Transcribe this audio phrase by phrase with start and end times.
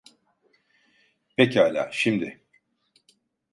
[1.35, 2.43] Pekala, şimdi!